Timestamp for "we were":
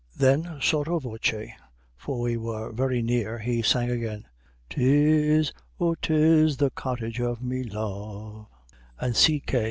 2.21-2.71